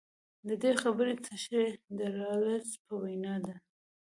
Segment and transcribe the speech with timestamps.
[0.47, 3.55] د دې خبرې تشرېح د رالز په وینا ده.